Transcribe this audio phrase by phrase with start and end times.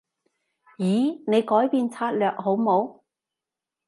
[0.79, 1.21] 咦？
[1.27, 3.01] 你改變策略好冇？